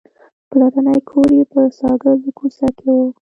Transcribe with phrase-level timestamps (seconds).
[0.49, 2.97] پلرنی کور یې په ساګزو کوڅه کې و.